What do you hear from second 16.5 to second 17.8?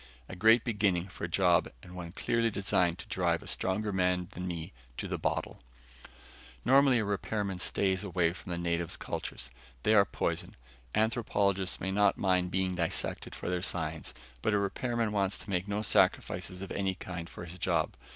of any kind for his